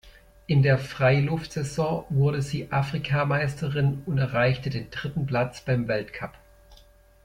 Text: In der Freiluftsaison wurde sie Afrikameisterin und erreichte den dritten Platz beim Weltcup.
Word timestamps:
In 0.47 0.63
der 0.63 0.79
Freiluftsaison 0.79 2.05
wurde 2.09 2.41
sie 2.41 2.71
Afrikameisterin 2.71 4.01
und 4.07 4.17
erreichte 4.17 4.71
den 4.71 4.89
dritten 4.89 5.27
Platz 5.27 5.61
beim 5.63 5.87
Weltcup. 5.87 6.33